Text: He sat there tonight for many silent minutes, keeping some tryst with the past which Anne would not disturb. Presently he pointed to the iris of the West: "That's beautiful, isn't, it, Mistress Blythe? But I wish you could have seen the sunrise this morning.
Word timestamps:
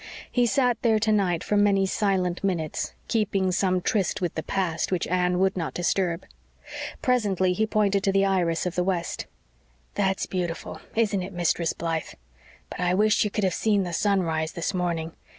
He 0.31 0.47
sat 0.47 0.81
there 0.81 0.97
tonight 0.97 1.43
for 1.43 1.55
many 1.57 1.85
silent 1.85 2.43
minutes, 2.43 2.95
keeping 3.07 3.51
some 3.51 3.81
tryst 3.81 4.19
with 4.19 4.33
the 4.33 4.41
past 4.41 4.91
which 4.91 5.05
Anne 5.05 5.37
would 5.37 5.55
not 5.55 5.75
disturb. 5.75 6.25
Presently 7.03 7.53
he 7.53 7.67
pointed 7.67 8.03
to 8.05 8.11
the 8.11 8.25
iris 8.25 8.65
of 8.65 8.73
the 8.73 8.83
West: 8.83 9.27
"That's 9.93 10.25
beautiful, 10.25 10.81
isn't, 10.95 11.21
it, 11.21 11.33
Mistress 11.33 11.73
Blythe? 11.73 12.13
But 12.71 12.79
I 12.79 12.95
wish 12.95 13.23
you 13.23 13.29
could 13.29 13.43
have 13.43 13.53
seen 13.53 13.83
the 13.83 13.93
sunrise 13.93 14.53
this 14.53 14.73
morning. 14.73 15.11